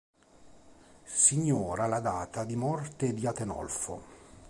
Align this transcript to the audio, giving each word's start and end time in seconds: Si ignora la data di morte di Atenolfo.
Si 1.03 1.35
ignora 1.35 1.85
la 1.85 1.99
data 1.99 2.43
di 2.43 2.55
morte 2.55 3.13
di 3.13 3.27
Atenolfo. 3.27 4.03